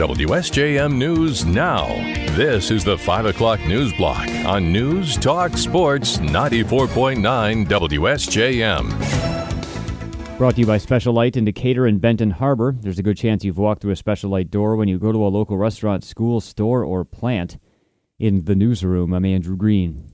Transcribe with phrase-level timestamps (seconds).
[0.00, 1.86] WSJM News Now.
[2.34, 8.88] This is the 5 o'clock news block on News Talk Sports 94.9 WSJM.
[10.38, 12.74] Brought to you by Special-Lite in Decatur and Benton Harbor.
[12.80, 15.28] There's a good chance you've walked through a Special-Lite door when you go to a
[15.28, 17.58] local restaurant, school, store, or plant.
[18.18, 20.10] In the newsroom, I'm Andrew Green.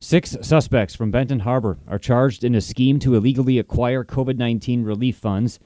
[0.00, 4.82] Six suspects from Benton Harbor are charged in a scheme to illegally acquire COVID 19
[4.82, 5.60] relief funds.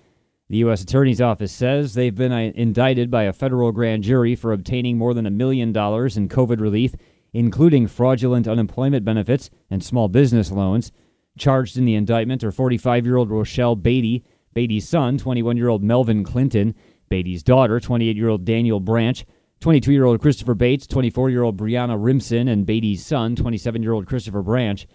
[0.48, 0.80] The U.S.
[0.80, 5.12] Attorney's Office says they've been uh, indicted by a federal grand jury for obtaining more
[5.12, 6.94] than a million dollars in COVID relief,
[7.32, 10.92] including fraudulent unemployment benefits and small business loans.
[11.36, 14.24] Charged in the indictment are 45 year old Rochelle Beatty,
[14.54, 16.76] Beatty's son, 21 year old Melvin Clinton,
[17.08, 19.24] Beatty's daughter, 28 year old Daniel Branch,
[19.60, 23.92] 22 year old Christopher Bates, 24 year old Brianna Rimson, and Beatty's son, 27 year
[23.92, 24.86] old Christopher Branch.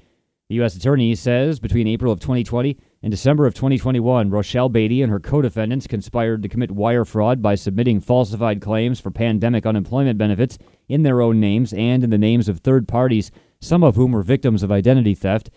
[0.48, 0.78] The U.S.
[0.78, 5.42] Attorney says between April of 2020 and December of 2021, Rochelle Beatty and her co
[5.42, 11.02] defendants conspired to commit wire fraud by submitting falsified claims for pandemic unemployment benefits in
[11.02, 14.62] their own names and in the names of third parties, some of whom were victims
[14.62, 15.50] of identity theft.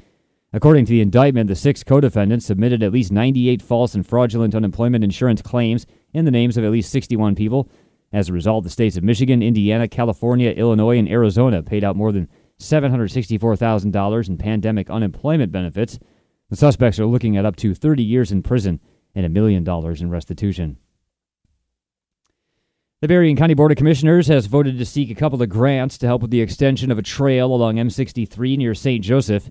[0.55, 4.55] According to the indictment, the six co defendants submitted at least 98 false and fraudulent
[4.55, 5.85] unemployment insurance claims
[6.15, 7.69] in the names of at least 61 people.
[8.11, 12.13] As a result, the states of Michigan, Indiana, California, Illinois, and Arizona paid out more
[12.13, 12.29] than
[12.61, 15.99] $764,000 in pandemic unemployment benefits.
[16.55, 18.79] The suspects are looking at up to 30 years in prison
[19.13, 20.77] and a million dollars in restitution.
[23.01, 26.07] The Berrien County Board of Commissioners has voted to seek a couple of grants to
[26.07, 29.03] help with the extension of a trail along M63 near St.
[29.03, 29.51] Joseph.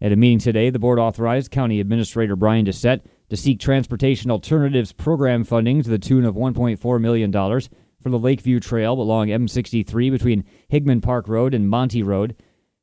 [0.00, 4.92] At a meeting today, the board authorized County Administrator Brian Dissette to seek Transportation Alternatives
[4.92, 10.44] Program funding to the tune of $1.4 million for the Lakeview Trail along M63 between
[10.70, 12.36] Higman Park Road and Monty Road.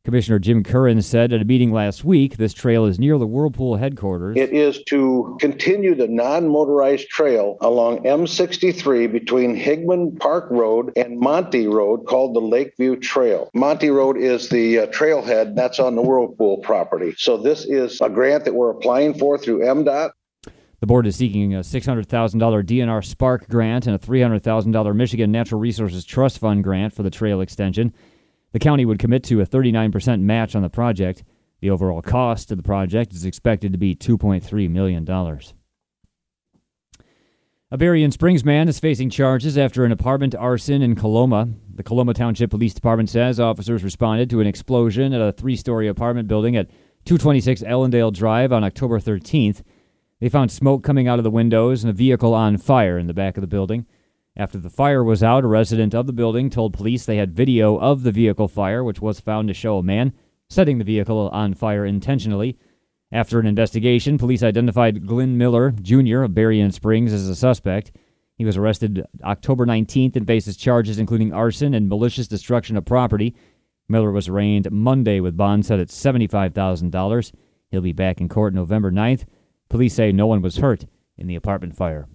[0.05, 3.77] Commissioner Jim Curran said at a meeting last week this trail is near the Whirlpool
[3.77, 4.35] headquarters.
[4.35, 11.17] It is to continue the non motorized trail along M63 between Higman Park Road and
[11.17, 13.49] Monty Road called the Lakeview Trail.
[13.53, 17.15] Monty Road is the uh, trailhead that's on the Whirlpool property.
[17.17, 20.11] So this is a grant that we're applying for through MDOT.
[20.81, 26.03] The board is seeking a $600,000 DNR Spark grant and a $300,000 Michigan Natural Resources
[26.03, 27.93] Trust Fund grant for the trail extension.
[28.53, 31.23] The county would commit to a 39% match on the project.
[31.59, 35.07] The overall cost of the project is expected to be $2.3 million.
[37.71, 41.49] A Berrien Springs man is facing charges after an apartment arson in Coloma.
[41.73, 45.87] The Coloma Township Police Department says officers responded to an explosion at a three story
[45.87, 46.69] apartment building at
[47.05, 49.63] 226 Ellendale Drive on October 13th.
[50.19, 53.13] They found smoke coming out of the windows and a vehicle on fire in the
[53.13, 53.87] back of the building.
[54.35, 57.77] After the fire was out, a resident of the building told police they had video
[57.77, 60.13] of the vehicle fire, which was found to show a man
[60.49, 62.57] setting the vehicle on fire intentionally.
[63.11, 66.23] After an investigation, police identified Glenn Miller Jr.
[66.23, 67.91] of Berrien Springs as a suspect.
[68.35, 73.35] He was arrested October 19th and faces charges including arson and malicious destruction of property.
[73.87, 77.31] Miller was arraigned Monday with bond set at $75,000.
[77.69, 79.25] He'll be back in court November 9th.
[79.69, 80.87] Police say no one was hurt
[81.19, 82.07] in the apartment fire.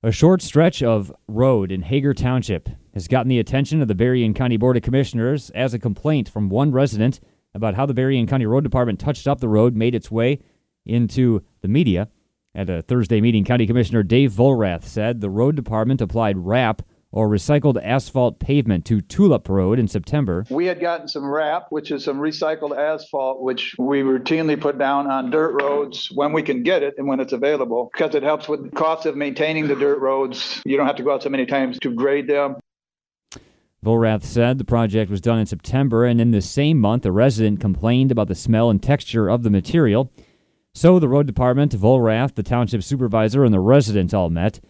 [0.00, 4.32] A short stretch of road in Hager Township has gotten the attention of the Berrien
[4.32, 7.18] County Board of Commissioners as a complaint from one resident
[7.52, 10.38] about how the Berrien County Road Department touched up the road made its way
[10.86, 12.08] into the media.
[12.54, 17.28] At a Thursday meeting, County Commissioner Dave Volrath said the road department applied RAP or
[17.28, 20.44] recycled asphalt pavement to Tulip Road in September.
[20.50, 25.06] We had gotten some RAP, which is some recycled asphalt, which we routinely put down
[25.06, 28.48] on dirt roads when we can get it and when it's available, because it helps
[28.48, 30.60] with the cost of maintaining the dirt roads.
[30.66, 32.56] You don't have to go out so many times to grade them.
[33.84, 37.60] Volrath said the project was done in September, and in the same month, a resident
[37.60, 40.12] complained about the smell and texture of the material.
[40.74, 44.60] So the road department, Volrath, the township supervisor, and the resident all met.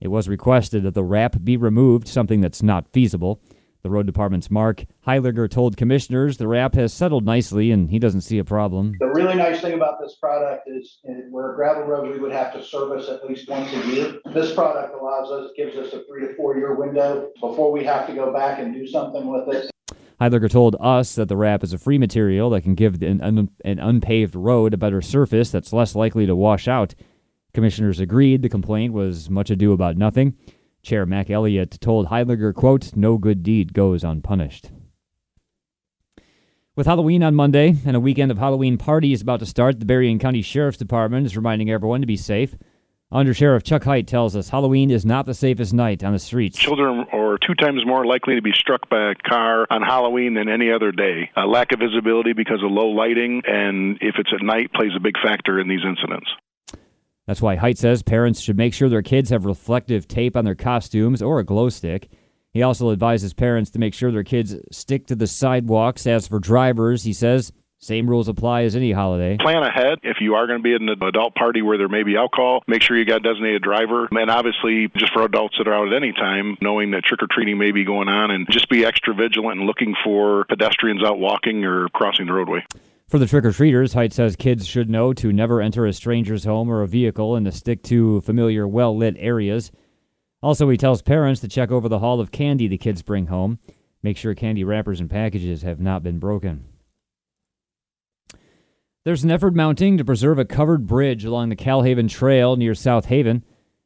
[0.00, 3.40] It was requested that the RAP be removed, something that's not feasible.
[3.82, 8.22] The road department's Mark Heiliger told commissioners the RAP has settled nicely and he doesn't
[8.22, 8.92] see a problem.
[8.98, 10.98] The really nice thing about this product is
[11.30, 14.14] where a gravel road, we would have to service at least once a year.
[14.34, 18.06] This product allows us, gives us a three to four year window before we have
[18.08, 19.70] to go back and do something with it.
[20.20, 23.50] Heidegger told us that the RAP is a free material that can give an, un-
[23.64, 26.94] an unpaved road a better surface that's less likely to wash out.
[27.56, 30.36] Commissioners agreed the complaint was much ado about nothing.
[30.82, 34.70] Chair Mac Elliott told Heidegger, quote, no good deed goes unpunished.
[36.74, 40.18] With Halloween on Monday and a weekend of Halloween parties about to start, the Berrien
[40.18, 42.54] County Sheriff's Department is reminding everyone to be safe.
[43.10, 46.58] Under Sheriff Chuck Heit tells us Halloween is not the safest night on the streets.
[46.58, 50.50] Children are two times more likely to be struck by a car on Halloween than
[50.50, 51.30] any other day.
[51.34, 55.00] A lack of visibility because of low lighting, and if it's at night, plays a
[55.00, 56.28] big factor in these incidents.
[57.26, 60.54] That's why Heit says parents should make sure their kids have reflective tape on their
[60.54, 62.08] costumes or a glow stick.
[62.52, 66.06] He also advises parents to make sure their kids stick to the sidewalks.
[66.06, 69.36] As for drivers, he says same rules apply as any holiday.
[69.38, 69.98] Plan ahead.
[70.02, 72.62] If you are going to be at an adult party where there may be alcohol,
[72.66, 74.08] make sure you got a designated driver.
[74.10, 77.28] And obviously, just for adults that are out at any time, knowing that trick or
[77.30, 81.18] treating may be going on, and just be extra vigilant and looking for pedestrians out
[81.18, 82.64] walking or crossing the roadway.
[83.08, 86.44] For the trick or treaters, Heit says kids should know to never enter a stranger's
[86.44, 89.70] home or a vehicle and to stick to familiar, well lit areas.
[90.42, 93.60] Also, he tells parents to check over the haul of candy the kids bring home.
[94.02, 96.64] Make sure candy wrappers and packages have not been broken.
[99.04, 103.06] There's an effort mounting to preserve a covered bridge along the Kal-Haven Trail near South
[103.06, 103.44] Haven.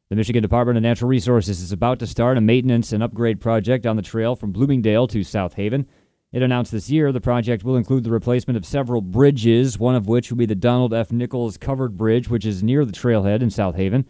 [0.09, 3.85] The Michigan Department of Natural Resources is about to start a maintenance and upgrade project
[3.85, 5.87] on the trail from Bloomingdale to South Haven.
[6.33, 10.07] It announced this year the project will include the replacement of several bridges, one of
[10.07, 11.11] which will be the Donald F.
[11.11, 14.05] Nichols Covered Bridge, which is near the trailhead in South Haven.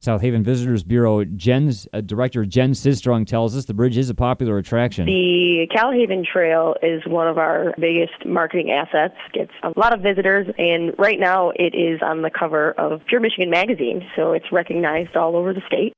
[0.00, 4.14] South Haven Visitors Bureau Jen's uh, director Jen Sistrunk tells us the bridge is a
[4.14, 5.04] popular attraction.
[5.04, 9.16] The Kal-Haven Trail is one of our biggest marketing assets.
[9.34, 13.20] Gets a lot of visitors, and right now it is on the cover of Pure
[13.20, 15.92] Michigan magazine, so it's recognized all over the state.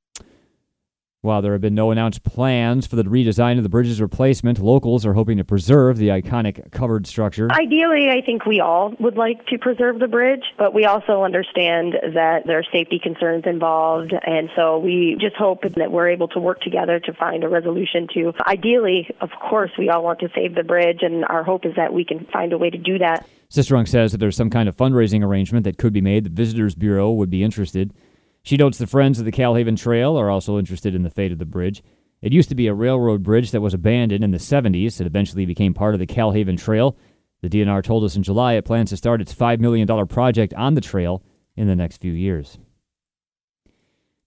[1.23, 5.05] While there have been no announced plans for the redesign of the bridge's replacement, locals
[5.05, 7.47] are hoping to preserve the iconic covered structure.
[7.51, 11.93] Ideally, I think we all would like to preserve the bridge, but we also understand
[12.15, 16.39] that there are safety concerns involved, and so we just hope that we're able to
[16.39, 18.33] work together to find a resolution to.
[18.47, 21.93] Ideally, of course, we all want to save the bridge, and our hope is that
[21.93, 23.27] we can find a way to do that.
[23.47, 26.23] Sistrunk says that there's some kind of fundraising arrangement that could be made.
[26.23, 27.93] The Visitors Bureau would be interested.
[28.43, 31.37] She notes the Friends of the Kal-Haven Trail are also interested in the fate of
[31.37, 31.83] the bridge.
[32.21, 34.99] It used to be a railroad bridge that was abandoned in the 70s.
[34.99, 36.97] It eventually became part of the Kal-Haven Trail.
[37.41, 40.75] The DNR told us in July it plans to start its $5 million project on
[40.75, 41.23] the trail
[41.55, 42.57] in the next few years.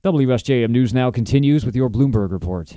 [0.05, 2.77] WSJM News Now continues with your Bloomberg report.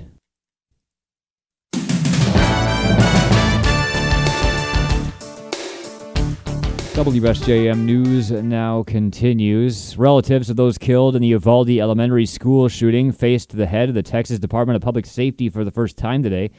[6.98, 9.96] WSJM News now continues.
[9.96, 14.02] Relatives of those killed in the Uvalde Elementary School shooting faced the head of the
[14.02, 16.50] Texas Department of Public Safety for the first time today.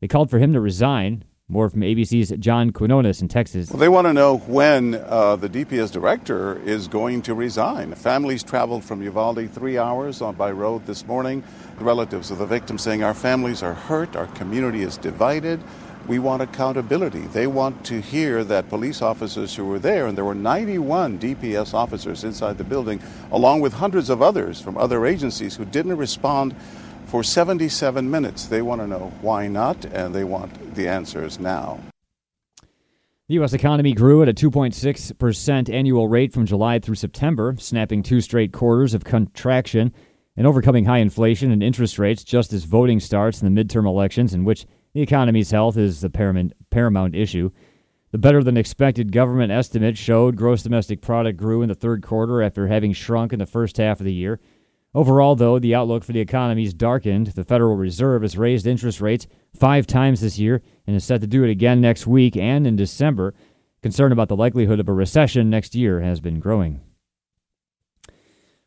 [0.00, 1.24] They called for him to resign.
[1.48, 3.68] More from ABC's John Quinones in Texas.
[3.68, 7.92] Well, they want to know when uh, the DPS director is going to resign.
[7.96, 11.42] Families traveled from Uvalde three hours on by road this morning.
[11.78, 15.60] The relatives of the victims saying, Our families are hurt, our community is divided.
[16.06, 17.20] We want accountability.
[17.20, 21.74] They want to hear that police officers who were there, and there were 91 DPS
[21.74, 23.00] officers inside the building,
[23.30, 26.54] along with hundreds of others from other agencies who didn't respond
[27.06, 28.46] for 77 minutes.
[28.46, 31.80] They want to know why not, and they want the answers now.
[33.28, 33.52] The U.S.
[33.52, 38.92] economy grew at a 2.6% annual rate from July through September, snapping two straight quarters
[38.92, 39.92] of contraction
[40.36, 44.34] and overcoming high inflation and interest rates just as voting starts in the midterm elections,
[44.34, 47.50] in which the economy's health is the paramount, paramount issue.
[48.12, 52.42] The better than expected government estimate showed gross domestic product grew in the third quarter
[52.42, 54.40] after having shrunk in the first half of the year.
[54.92, 57.28] Overall, though, the outlook for the economy is darkened.
[57.28, 61.28] The Federal Reserve has raised interest rates five times this year and is set to
[61.28, 63.32] do it again next week and in December.
[63.82, 66.80] Concern about the likelihood of a recession next year has been growing.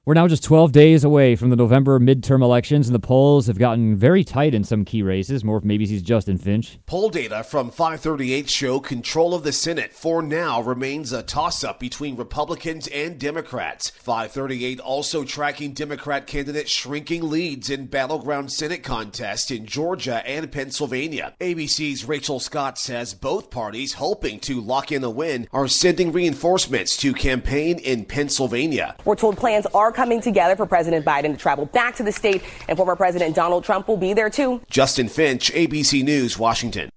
[0.06, 3.58] We're now just 12 days away from the November midterm elections, and the polls have
[3.58, 5.46] gotten very tight in some key races.
[5.46, 6.78] More from ABC's Justin Finch.
[6.86, 11.80] Poll data from 538 show control of the Senate for now remains a toss up
[11.80, 13.92] between Republicans and Democrats.
[13.92, 21.34] 538 also tracking Democrat candidates shrinking leads in battleground Senate contests in Georgia and Pennsylvania.
[21.40, 26.98] ABC's Rachel Scott says both parties, hoping to lock in a win, are sending reinforcements
[26.98, 28.98] to campaign in Pennsylvania.
[29.06, 32.44] We're told plans are coming together for President Biden to travel back to the state,
[32.68, 34.62] and former President Donald Trump will be there too.
[34.70, 36.90] Justin Finch, ABC News, Washington.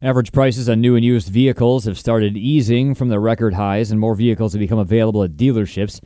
[0.00, 3.98] Average prices on new and used vehicles have started easing from the record highs, and
[3.98, 6.00] more vehicles have become available at dealerships.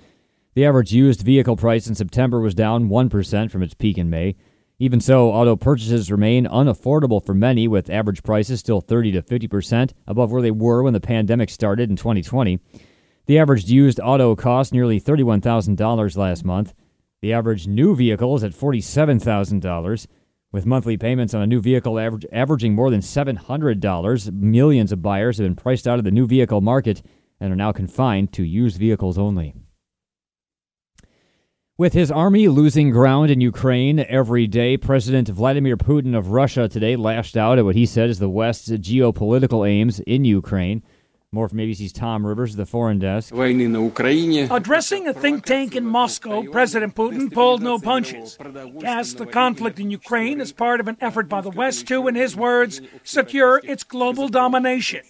[0.54, 4.36] The average used vehicle price in September was down 1% from its peak in May.
[4.78, 9.92] Even so, auto purchases remain unaffordable for many, with average prices still 30 to 50%
[10.06, 12.60] above where they were when the pandemic started in 2020.
[13.26, 16.74] The average used auto cost nearly $31,000 last month.
[17.20, 20.06] The average new vehicle is at $47,000.
[20.50, 24.32] With monthly payments on a new vehicle average, averaging more than $700.
[24.32, 27.00] Millions of buyers have been priced out of the new vehicle market
[27.40, 29.54] and are now confined to used vehicles only.
[31.78, 36.96] With his army losing ground in Ukraine every day, President Vladimir Putin of Russia today
[36.96, 40.82] lashed out at what he said is the West's geopolitical aims in Ukraine.
[41.34, 43.32] More from ABC's Tom Rivers, the foreign desk.
[44.50, 48.36] Addressing a think tank in Moscow, President Putin pulled no punches.
[48.36, 52.06] He cast the conflict in Ukraine as part of an effort by the West to,
[52.06, 55.00] in his words, secure its global domination.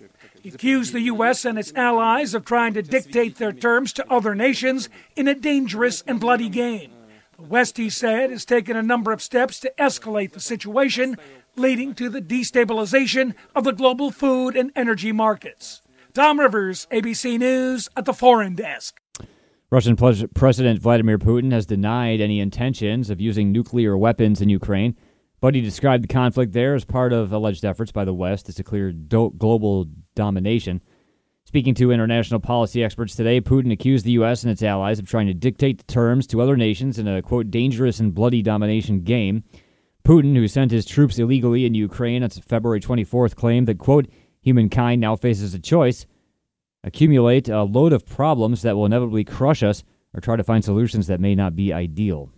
[0.41, 1.45] He accused the U.S.
[1.45, 6.05] and its allies of trying to dictate their terms to other nations in a dangerous
[6.07, 6.93] and bloody game.
[7.37, 11.17] The West, he said, has taken a number of steps to escalate the situation,
[11.57, 15.83] leading to the destabilization of the global food and energy markets.
[16.15, 19.01] Tom Rivers, ABC News at the Foreign Desk.
[19.71, 24.95] Russian President Vladimir Putin has denied any intentions of using nuclear weapons in Ukraine,
[25.41, 28.53] but he described the conflict there as part of alleged efforts by the West to
[28.53, 30.83] secure do- global domination.
[31.47, 34.43] Speaking to international policy experts today, Putin accused the U.S.
[34.43, 37.51] and its allies of trying to dictate the terms to other nations in a, quote,
[37.51, 39.45] dangerous and bloody domination game.
[40.05, 44.07] Putin, who sent his troops illegally in Ukraine on February 24th, claimed that, quote,
[44.43, 46.07] Humankind now faces a choice
[46.85, 49.85] accumulate a load of problems that will inevitably crush us,
[50.15, 52.31] or try to find solutions that may not be ideal.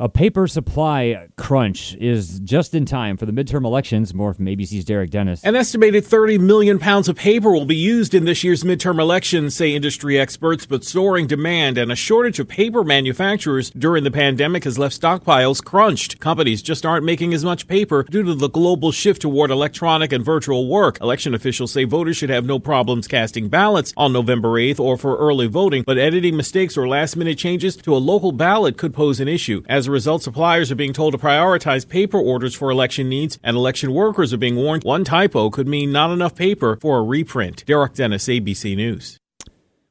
[0.00, 4.12] A paper supply crunch is just in time for the midterm elections.
[4.12, 5.44] More from ABC's Derek Dennis.
[5.44, 9.54] An estimated 30 million pounds of paper will be used in this year's midterm elections,
[9.54, 14.64] say industry experts, but soaring demand and a shortage of paper manufacturers during the pandemic
[14.64, 16.18] has left stockpiles crunched.
[16.18, 20.24] Companies just aren't making as much paper due to the global shift toward electronic and
[20.24, 21.00] virtual work.
[21.00, 25.16] Election officials say voters should have no problems casting ballots on November 8th or for
[25.18, 29.20] early voting, but editing mistakes or last minute changes to a local ballot could pose
[29.20, 29.62] an issue.
[29.68, 33.56] As a result, suppliers are being told to prioritize paper orders for election needs, and
[33.56, 37.64] election workers are being warned one typo could mean not enough paper for a reprint.
[37.66, 39.18] Derek Dennis, ABC News.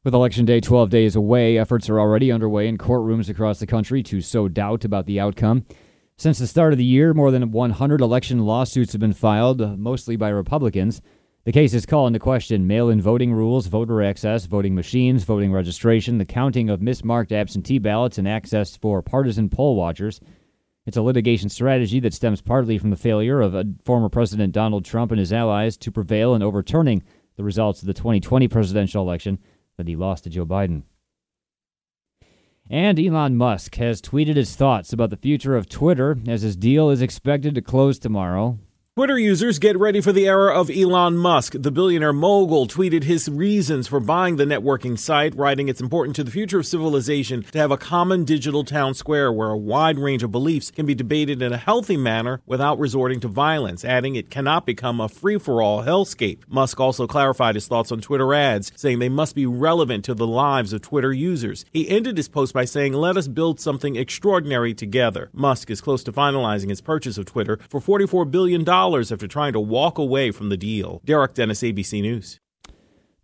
[0.04, 4.02] With Election Day 12 days away, efforts are already underway in courtrooms across the country
[4.04, 5.66] to sow doubt about the outcome.
[6.18, 10.16] Since the start of the year, more than 100 election lawsuits have been filed, mostly
[10.16, 11.02] by Republicans.
[11.44, 16.20] The cases call into question mail in voting rules, voter access, voting machines, voting registration,
[16.20, 20.20] the counting of mismarked absentee ballots, and access for partisan poll watchers.
[20.86, 24.86] It's a litigation strategy that stems partly from the failure of uh, former President Donald
[24.86, 27.02] Trump and his allies to prevail in overturning
[27.38, 29.40] the results of the 2020 presidential election
[29.78, 30.84] that he lost to Joe Biden.
[32.70, 36.92] And Elon Musk has tweeted his thoughts about the future of Twitter as his deal
[36.92, 38.60] is expected to close tomorrow.
[38.98, 41.54] Twitter users get ready for the era of Elon Musk.
[41.58, 46.26] The billionaire mogul tweeted his reasons for buying the networking site, writing it's important to
[46.26, 50.24] the future of civilization to have a common digital town square where a wide range
[50.24, 54.30] of beliefs can be debated in a healthy manner without resorting to violence, adding it
[54.30, 56.40] cannot become a free for all hellscape.
[56.50, 60.28] Musk also clarified his thoughts on Twitter ads, saying they must be relevant to the
[60.28, 61.64] lives of Twitter users.
[61.72, 65.30] He ended his post by saying, Let us build something extraordinary together.
[65.32, 68.66] Musk is close to finalizing his purchase of Twitter for $44 billion
[69.12, 71.02] after trying to walk away from the deal.
[71.06, 72.40] Derek Dennis, ABC News.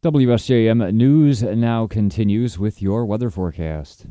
[0.03, 4.05] WSJM News now continues with your weather forecast.